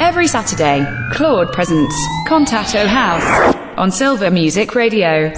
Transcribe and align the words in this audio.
Every 0.00 0.26
Saturday, 0.28 0.82
Claude 1.12 1.52
presents 1.52 1.94
Contatto 2.26 2.86
House 2.86 3.54
on 3.76 3.92
Silver 3.92 4.30
Music 4.30 4.74
Radio. 4.74 5.30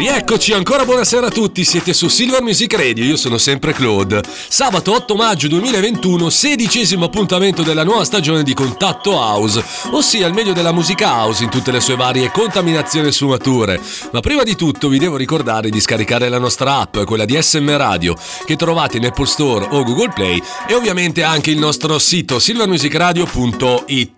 Rieccoci, 0.00 0.54
ancora 0.54 0.86
buonasera 0.86 1.26
a 1.26 1.30
tutti, 1.30 1.62
siete 1.62 1.92
su 1.92 2.08
Silver 2.08 2.40
Music 2.40 2.72
Radio, 2.72 3.04
io 3.04 3.18
sono 3.18 3.36
sempre 3.36 3.74
Claude. 3.74 4.22
Sabato 4.48 4.94
8 4.94 5.14
maggio 5.14 5.46
2021, 5.48 6.30
sedicesimo 6.30 7.04
appuntamento 7.04 7.62
della 7.62 7.84
nuova 7.84 8.02
stagione 8.04 8.42
di 8.42 8.54
Contatto 8.54 9.10
House, 9.10 9.62
ossia 9.90 10.26
il 10.26 10.32
meglio 10.32 10.54
della 10.54 10.72
musica 10.72 11.22
house 11.22 11.44
in 11.44 11.50
tutte 11.50 11.70
le 11.70 11.80
sue 11.80 11.96
varie 11.96 12.30
contaminazioni 12.30 13.08
e 13.08 13.12
sfumature. 13.12 13.78
Ma 14.10 14.20
prima 14.20 14.42
di 14.42 14.56
tutto 14.56 14.88
vi 14.88 14.96
devo 14.96 15.18
ricordare 15.18 15.68
di 15.68 15.80
scaricare 15.82 16.30
la 16.30 16.38
nostra 16.38 16.78
app, 16.78 17.00
quella 17.00 17.26
di 17.26 17.36
SM 17.38 17.76
Radio, 17.76 18.16
che 18.46 18.56
trovate 18.56 18.96
in 18.96 19.04
Apple 19.04 19.26
Store 19.26 19.66
o 19.68 19.82
Google 19.82 20.12
Play 20.14 20.40
e 20.66 20.72
ovviamente 20.72 21.22
anche 21.22 21.50
il 21.50 21.58
nostro 21.58 21.98
sito 21.98 22.38
silvermusicradio.it. 22.38 24.08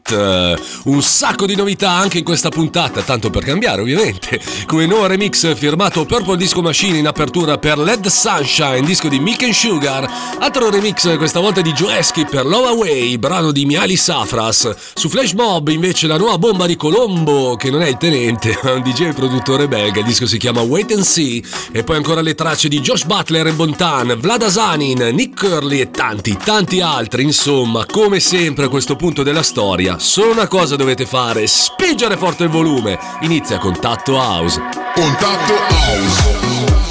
Un 0.85 1.03
sacco 1.03 1.45
di 1.47 1.57
novità 1.57 1.91
anche 1.91 2.19
in 2.19 2.25
questa 2.25 2.51
puntata, 2.51 3.03
tanto 3.03 3.31
per 3.31 3.43
cambiare 3.43 3.81
ovviamente, 3.81 4.41
come 4.67 4.87
nuovo 4.87 5.07
remix 5.07 5.41
firmato 5.57 5.71
firmato 5.73 6.05
Purple 6.05 6.37
Disco 6.37 6.61
Machine 6.61 6.99
in 6.99 7.07
apertura 7.07 7.57
per 7.57 7.79
Led 7.79 8.07
Sunshine, 8.07 8.83
disco 8.83 9.09
di 9.09 9.19
Mick 9.19 9.43
and 9.43 9.55
Sugar, 9.55 10.07
altro 10.39 10.69
remix 10.69 11.17
questa 11.17 11.41
volta 11.41 11.63
di 11.63 11.73
Joeski 11.73 12.27
per 12.27 12.45
Love 12.45 12.69
Away, 12.69 13.17
brano 13.17 13.53
di 13.53 13.65
Miali 13.65 13.97
Safras. 13.97 14.71
Su 14.93 15.09
Flash 15.09 15.33
Mob 15.33 15.69
invece 15.69 16.07
la 16.07 16.19
nuova 16.19 16.37
bomba 16.37 16.67
di 16.67 16.77
Colombo, 16.77 17.57
che 17.57 17.71
non 17.71 17.81
è 17.81 17.89
il 17.89 17.97
tenente, 17.97 18.59
ma 18.63 18.73
un 18.73 18.83
DJ 18.83 19.15
produttore 19.15 19.67
belga, 19.67 20.01
il 20.01 20.05
disco 20.05 20.27
si 20.27 20.37
chiama 20.37 20.61
Wait 20.61 20.93
and 20.93 21.05
See, 21.05 21.43
e 21.73 21.83
poi 21.85 21.97
ancora 21.97 22.21
le 22.21 22.35
tracce 22.35 22.69
di 22.69 22.81
Josh 22.81 23.05
Butler 23.05 23.47
e 23.47 23.53
Bontan, 23.53 24.19
Vlad 24.21 24.43
Asanin, 24.43 25.09
Nick 25.15 25.41
Curley 25.41 25.81
e 25.81 25.91
tanti, 25.91 26.37
tanti 26.37 26.83
altri, 26.83 27.23
insomma, 27.23 27.87
come 27.87 28.21
sempre 28.21 28.67
a 28.67 28.69
questo 28.69 28.95
punto 28.95 29.23
della 29.23 29.43
storia, 29.43 29.99
solo 29.99 30.33
una 30.33 30.49
cosa 30.49 30.77
dovete 30.77 31.07
fare, 31.07 31.47
spingere 31.47 32.19
forte 32.19 32.43
il 32.43 32.51
volume. 32.51 32.99
Inizia 33.23 33.57
Contatto 33.57 34.17
House. 34.17 34.61
Contatto 34.95 35.52
House. 35.59 36.33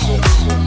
Contatto 0.06 0.61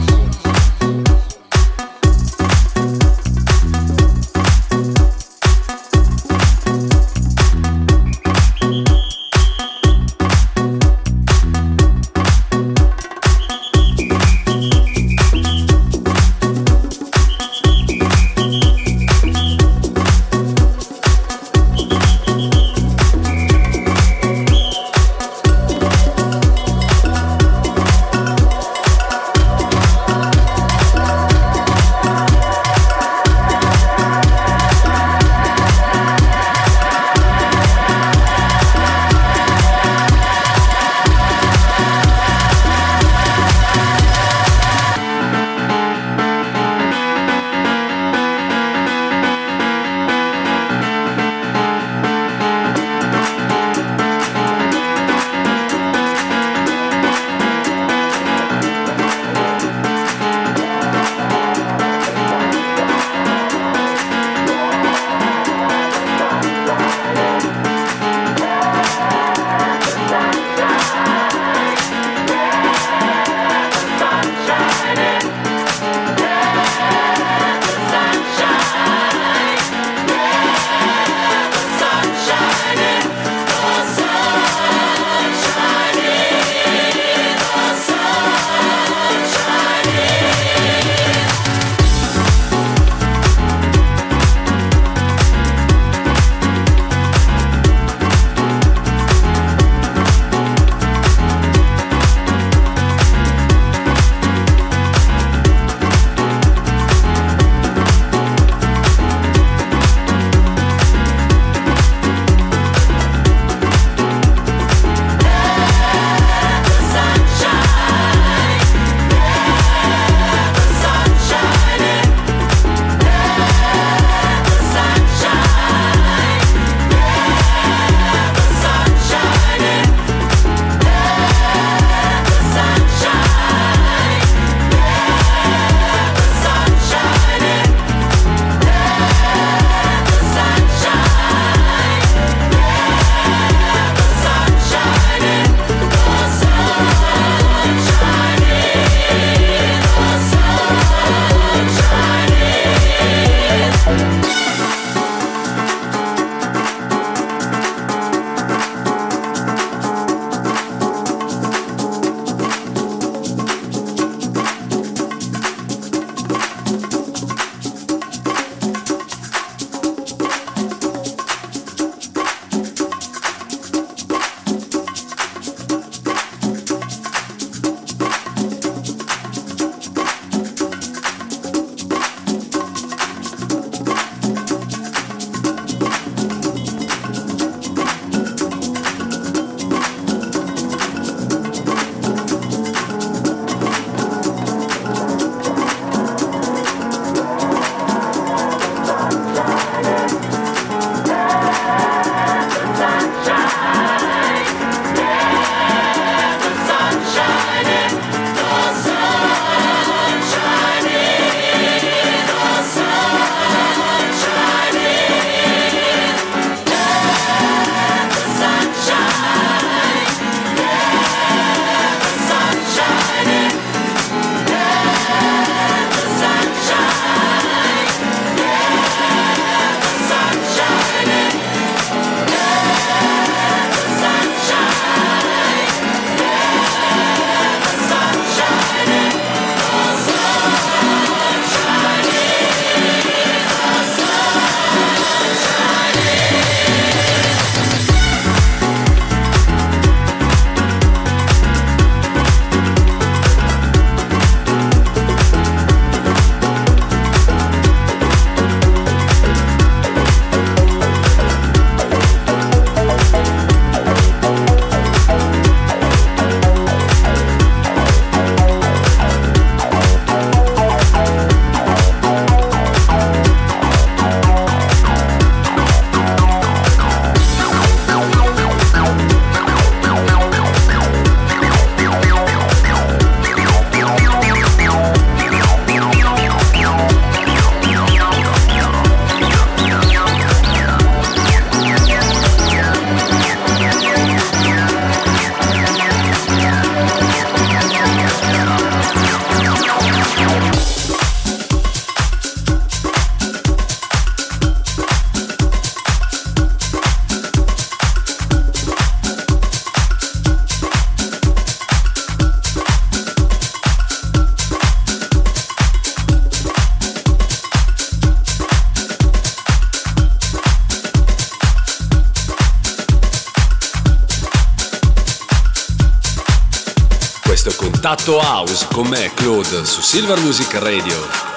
House 328.13 328.63
con 328.71 328.87
me, 328.87 329.09
Claude, 329.15 329.65
su 329.65 329.81
Silver 329.81 330.19
Music 330.19 330.53
Radio. 330.59 331.34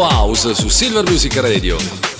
House 0.00 0.54
su 0.54 0.68
Silver 0.68 1.08
Music 1.08 1.36
Radio. 1.36 2.11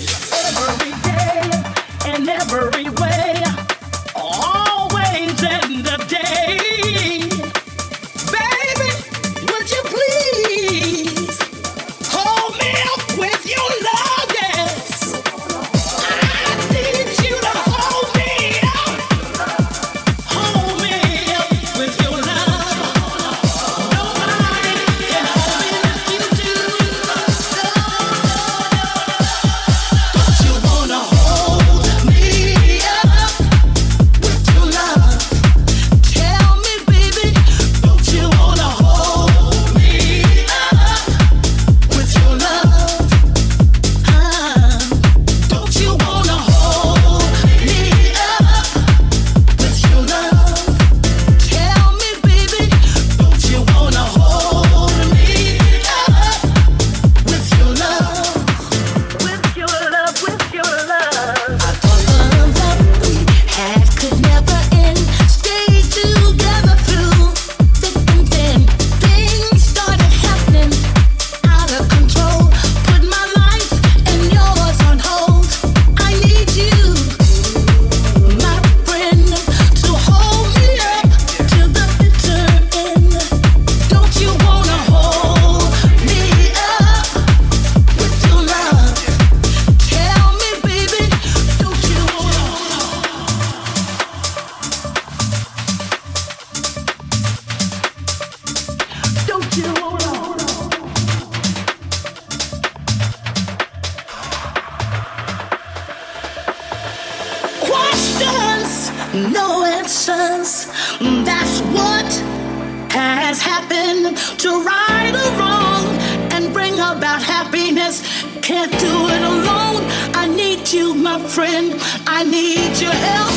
my 121.19 121.29
friend. 121.29 121.75
I 122.07 122.25
need 122.25 122.81
your 122.81 122.97
help 123.11 123.37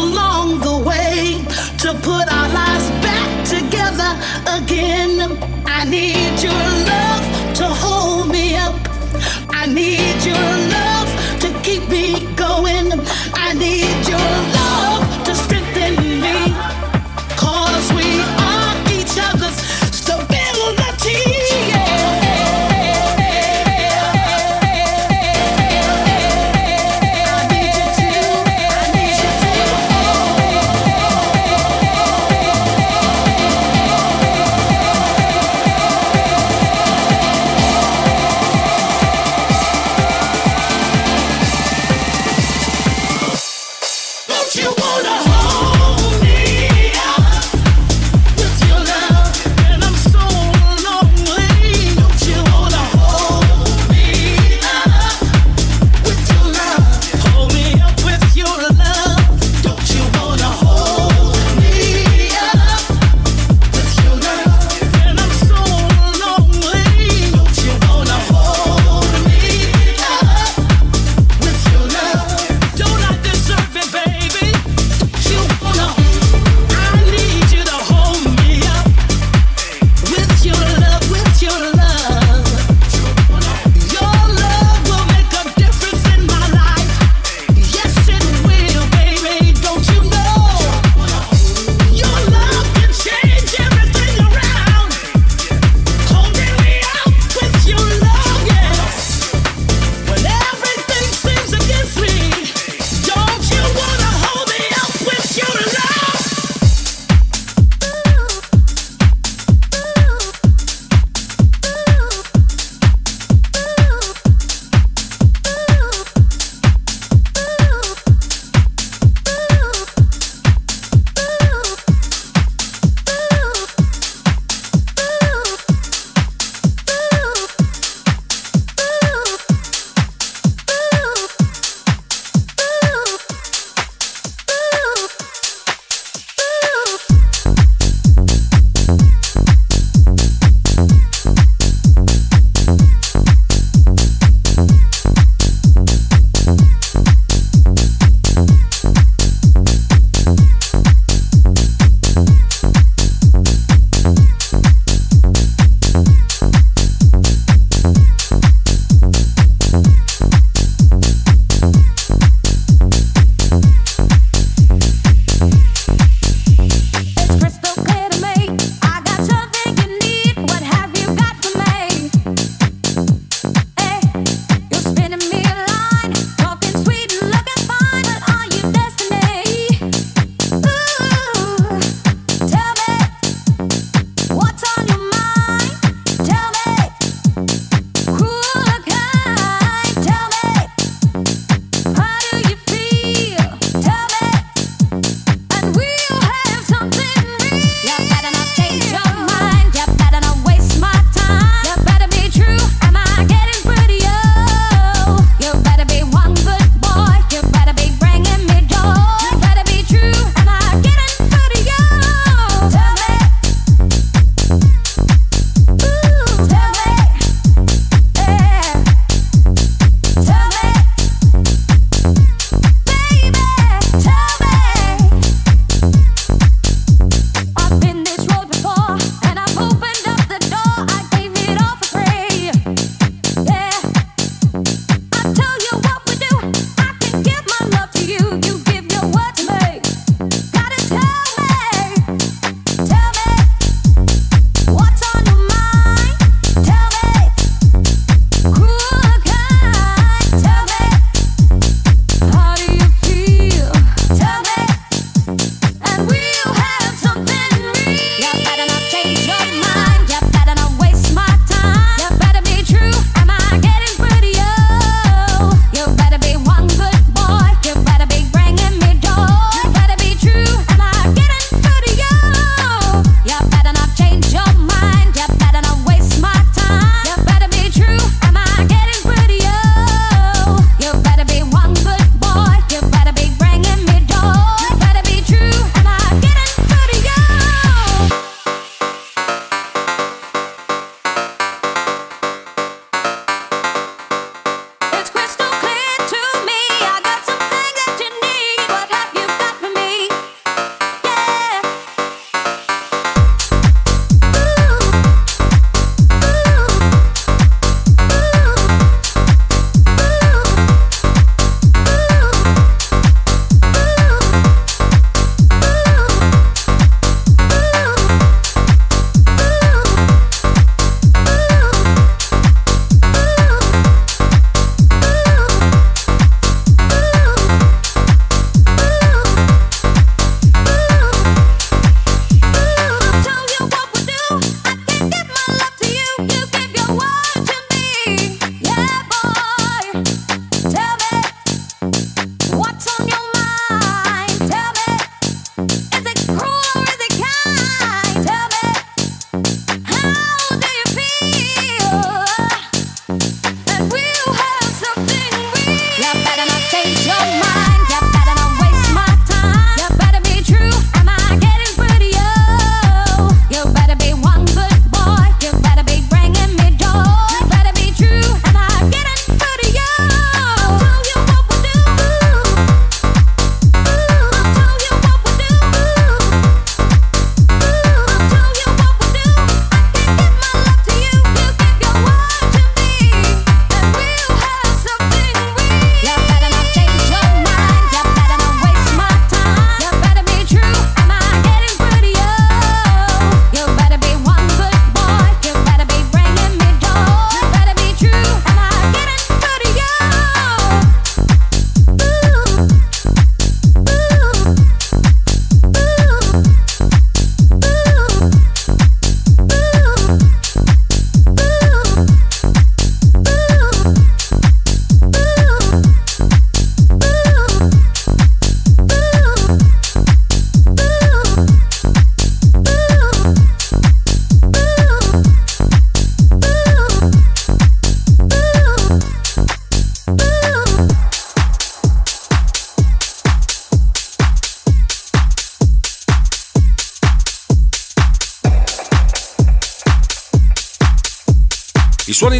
along 0.00 0.60
the 0.60 0.76
way 0.88 1.42
to 1.82 1.88
put 2.00 2.26
our 2.38 2.48
lives 2.60 2.88
back 3.06 3.28
together 3.54 4.10
again. 4.58 5.12
I 5.66 5.84
need 5.84 6.40
your 6.40 6.64
love 6.92 7.24
to 7.56 7.66
hold 7.66 8.28
me 8.28 8.54
up. 8.54 8.76
I 9.50 9.66
need 9.66 10.24
your 10.24 10.70
love. 10.70 10.81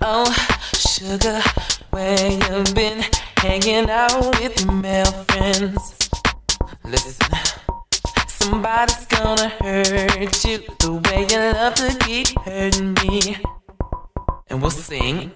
Oh, 0.00 0.32
sugar, 0.74 1.40
where 1.90 2.30
you 2.30 2.64
been 2.74 3.04
hanging 3.38 3.90
out 3.90 4.38
with 4.38 4.60
your 4.60 4.72
male 4.72 5.12
friends? 5.28 5.96
Listen, 6.84 7.36
somebody's 8.26 9.06
gonna 9.06 9.48
hurt 9.60 10.44
you 10.44 10.58
the 10.78 11.00
way 11.04 11.26
you 11.30 11.38
love 11.52 11.74
to 11.74 11.96
keep 12.04 12.28
hurting 12.40 12.94
me. 13.02 13.38
And 14.48 14.62
we'll 14.62 14.70
sing. 14.70 15.32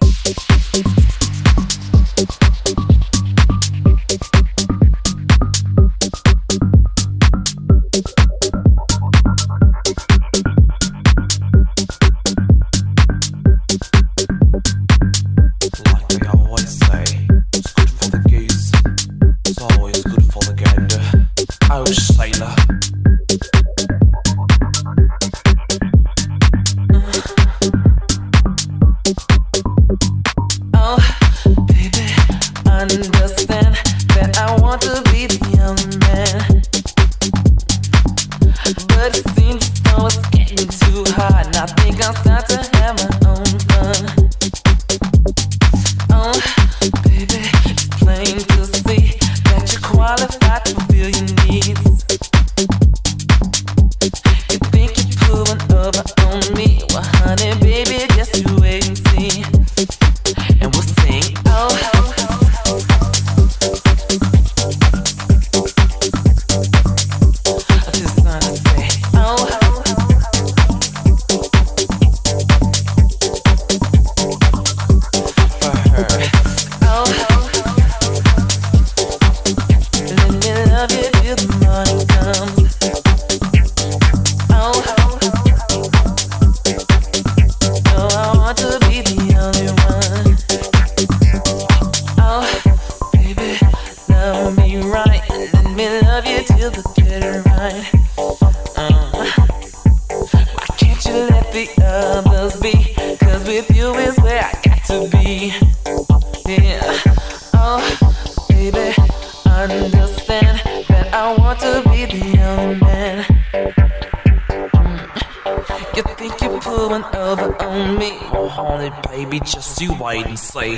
wait 120.03 120.25
and 120.25 120.37
see. 120.37 120.77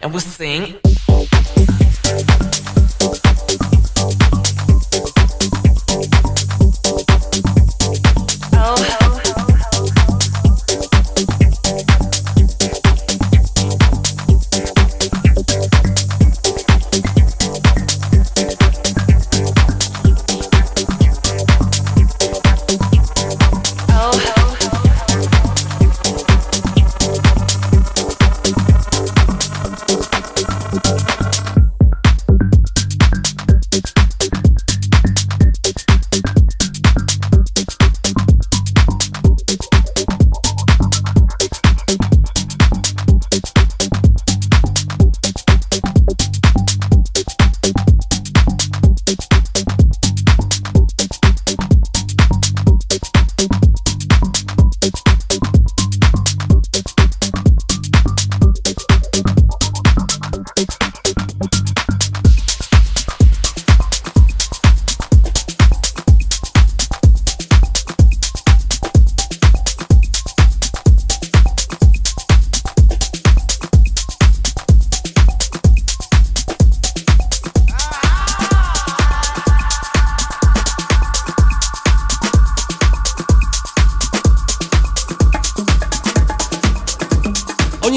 And 0.00 0.14
we 0.14 0.20
sing. 0.20 0.78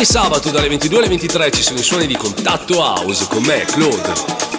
Ogni 0.02 0.10
sabato 0.10 0.49
dalle 0.49 0.68
22 0.68 0.97
alle 0.97 1.08
23 1.10 1.52
ci 1.52 1.62
sono 1.62 1.78
i 1.78 1.84
suoni 1.84 2.08
di 2.08 2.16
Contatto 2.16 2.80
House 2.80 3.28
con 3.28 3.43
me, 3.43 3.66
Claude. 3.66 4.51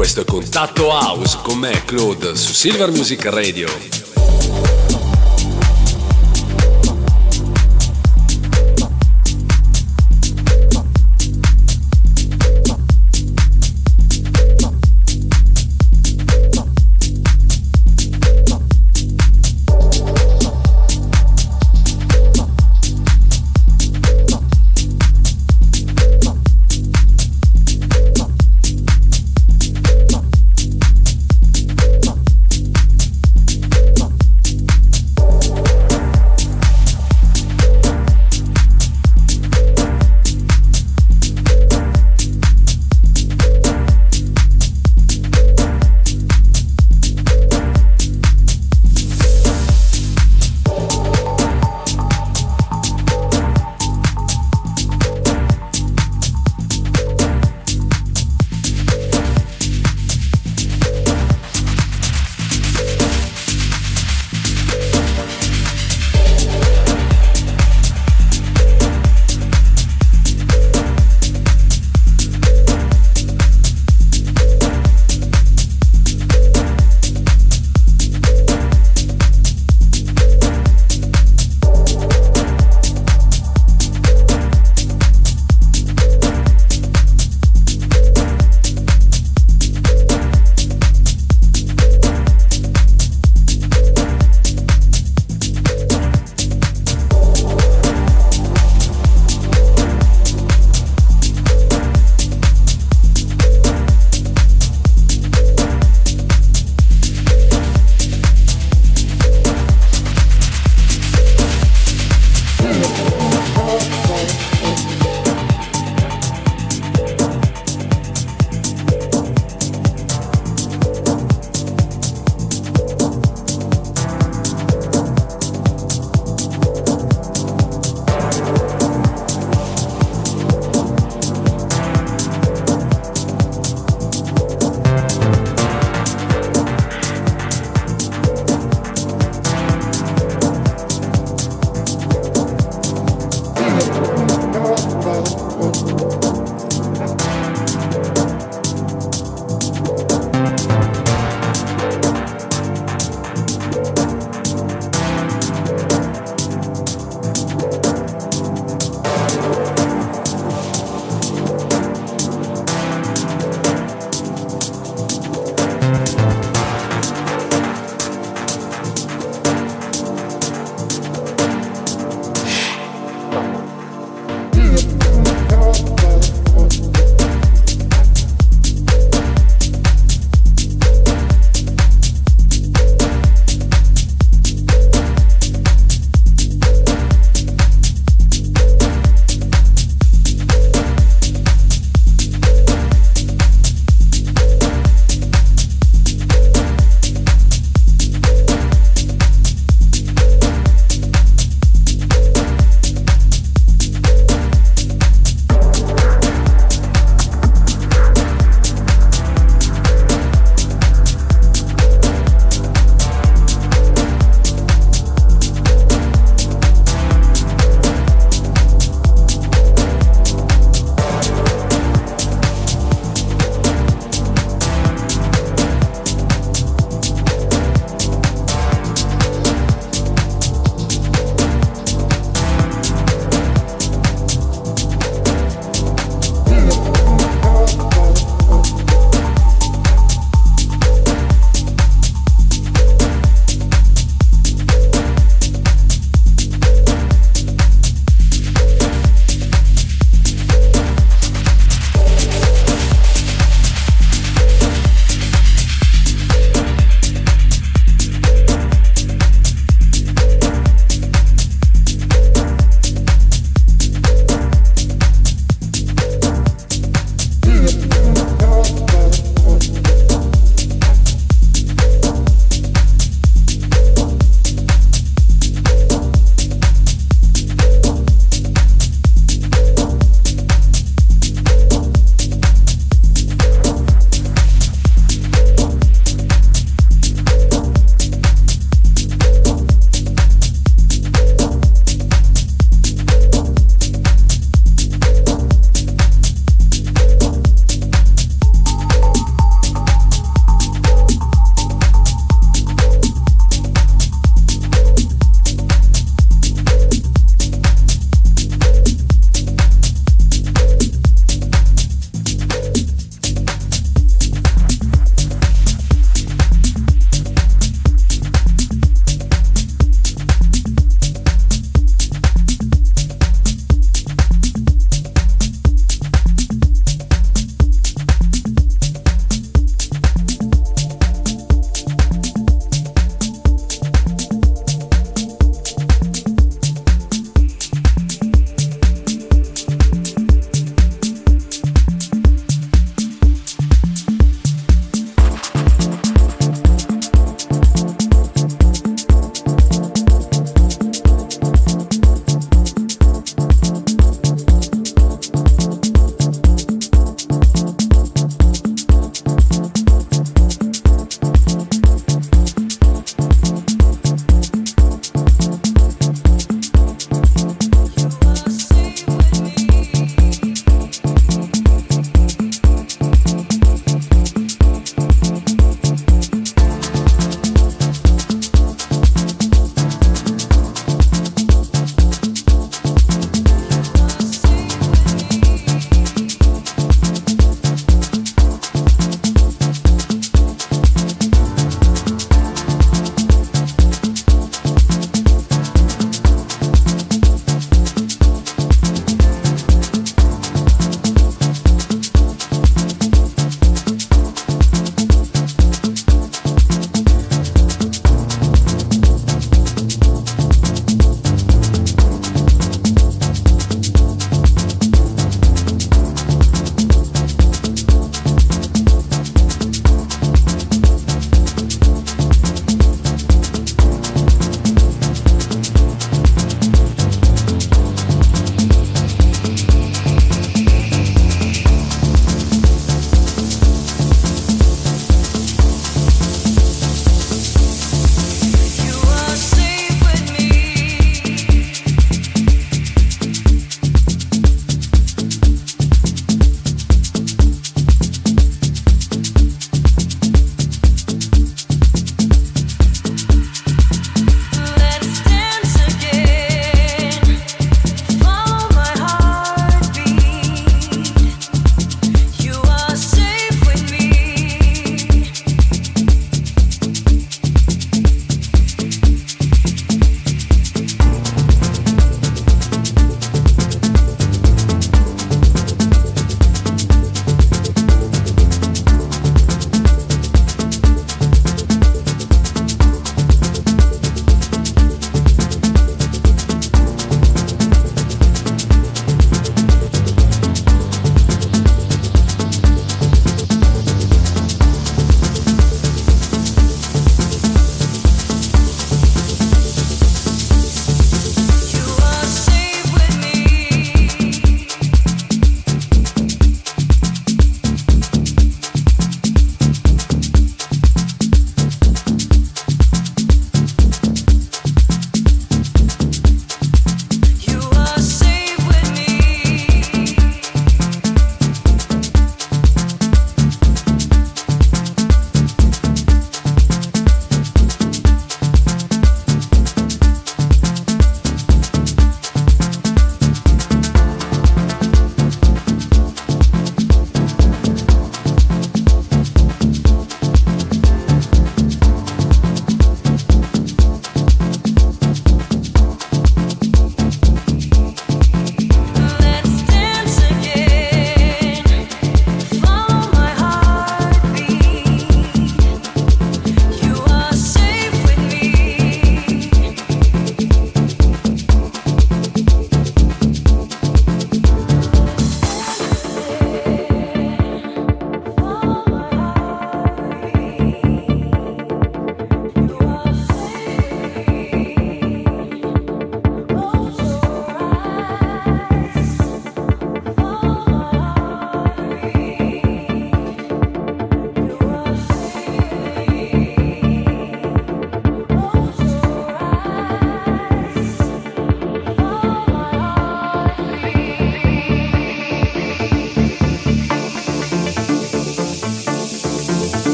Questo 0.00 0.22
è 0.22 0.24
Contatto 0.24 0.86
House 0.86 1.40
con 1.42 1.58
me, 1.58 1.84
Claude, 1.84 2.34
su 2.34 2.54
Silver 2.54 2.90
Music 2.90 3.22
Radio. 3.26 4.09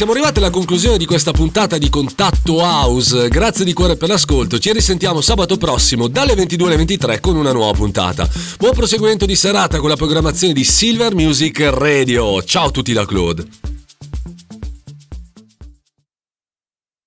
Siamo 0.00 0.14
arrivati 0.14 0.38
alla 0.38 0.48
conclusione 0.48 0.96
di 0.96 1.04
questa 1.04 1.30
puntata 1.30 1.76
di 1.76 1.90
Contatto 1.90 2.54
House. 2.54 3.28
Grazie 3.28 3.66
di 3.66 3.74
cuore 3.74 3.98
per 3.98 4.08
l'ascolto. 4.08 4.58
Ci 4.58 4.72
risentiamo 4.72 5.20
sabato 5.20 5.58
prossimo 5.58 6.08
dalle 6.08 6.34
22 6.34 6.68
alle 6.68 6.76
23 6.78 7.20
con 7.20 7.36
una 7.36 7.52
nuova 7.52 7.72
puntata. 7.72 8.26
Buon 8.56 8.72
proseguimento 8.72 9.26
di 9.26 9.36
serata 9.36 9.78
con 9.78 9.90
la 9.90 9.96
programmazione 9.96 10.54
di 10.54 10.64
Silver 10.64 11.14
Music 11.14 11.60
Radio. 11.74 12.42
Ciao 12.42 12.68
a 12.68 12.70
tutti 12.70 12.94
da 12.94 13.04
Claude. 13.04 13.69